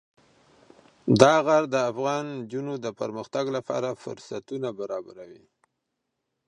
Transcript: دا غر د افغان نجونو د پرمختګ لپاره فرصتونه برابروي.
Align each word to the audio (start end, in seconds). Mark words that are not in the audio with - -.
دا 1.21 1.35
غر 1.45 1.63
د 1.73 1.75
افغان 1.91 2.25
نجونو 2.39 2.73
د 2.85 2.87
پرمختګ 2.99 3.45
لپاره 3.57 3.99
فرصتونه 4.03 4.69
برابروي. 4.79 5.43